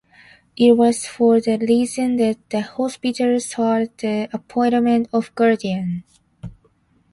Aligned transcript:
It 0.57 0.71
was 0.71 1.05
for 1.05 1.39
that 1.41 1.59
reason 1.61 2.15
that 2.15 2.39
the 2.49 2.61
hospital 2.61 3.39
sought 3.39 3.99
the 3.99 4.29
appointment 4.33 5.07
of 5.13 5.27
a 5.29 5.31
guardian. 5.33 6.03